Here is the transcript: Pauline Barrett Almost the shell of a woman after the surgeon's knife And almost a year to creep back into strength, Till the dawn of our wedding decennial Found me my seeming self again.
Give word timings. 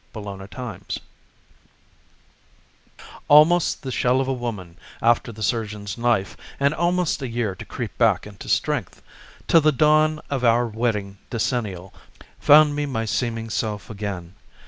Pauline 0.13 0.47
Barrett 0.47 0.97
Almost 3.27 3.83
the 3.83 3.91
shell 3.91 4.19
of 4.19 4.27
a 4.27 4.33
woman 4.33 4.77
after 4.99 5.31
the 5.31 5.43
surgeon's 5.43 5.95
knife 5.95 6.35
And 6.59 6.73
almost 6.73 7.21
a 7.21 7.27
year 7.27 7.53
to 7.53 7.65
creep 7.65 7.95
back 7.99 8.25
into 8.25 8.49
strength, 8.49 9.03
Till 9.47 9.61
the 9.61 9.71
dawn 9.71 10.19
of 10.27 10.43
our 10.43 10.65
wedding 10.65 11.19
decennial 11.29 11.93
Found 12.39 12.75
me 12.75 12.87
my 12.87 13.05
seeming 13.05 13.51
self 13.51 13.91
again. 13.91 14.33